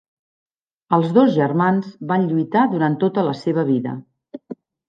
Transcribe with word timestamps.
Els 0.97 1.11
dos 1.17 1.29
germans 1.35 1.91
van 2.13 2.25
lluitar 2.31 2.65
durant 2.75 2.99
tota 3.07 3.29
la 3.31 3.39
seva 3.45 3.67
vida. 3.73 3.99